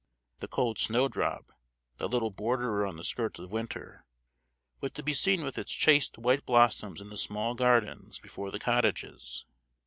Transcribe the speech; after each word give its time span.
The 0.39 0.47
cold 0.47 0.79
snow 0.79 1.07
drop, 1.07 1.51
that 1.97 2.07
little 2.07 2.31
borderer 2.31 2.87
on 2.87 2.97
the 2.97 3.03
skirts 3.03 3.39
of 3.39 3.51
winter, 3.51 4.03
was 4.79 4.93
to 4.93 5.03
be 5.03 5.13
seen 5.13 5.43
with 5.43 5.59
its 5.59 5.71
chaste 5.71 6.17
white 6.17 6.43
blossoms 6.43 7.01
in 7.01 7.11
the 7.11 7.17
small 7.17 7.53
gardens 7.53 8.17
before 8.19 8.49
the 8.49 8.57
cottages. 8.57 9.45